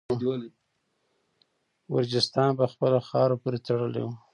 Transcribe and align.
ګرجستان 1.93 2.49
په 2.59 2.65
خپله 2.71 2.99
خاوره 3.07 3.35
پوري 3.41 3.59
تړلی 3.67 4.01
وو. 4.03 4.13